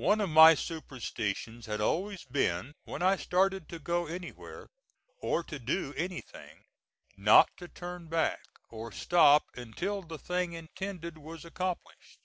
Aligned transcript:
One 0.00 0.20
of 0.20 0.28
my 0.28 0.56
superstitions 0.56 1.66
had 1.66 1.80
always 1.80 2.24
been 2.24 2.74
when 2.82 3.00
I 3.00 3.14
started 3.14 3.68
to 3.68 3.78
go 3.78 4.06
any 4.06 4.32
where, 4.32 4.66
or 5.20 5.44
to 5.44 5.60
do 5.60 5.94
anything, 5.96 6.64
not 7.16 7.48
to 7.58 7.68
turn 7.68 8.08
back, 8.08 8.42
or 8.70 8.90
stop 8.90 9.44
until 9.54 10.02
the 10.02 10.18
thing 10.18 10.52
intended 10.54 11.16
was 11.16 11.44
accomplished. 11.44 12.18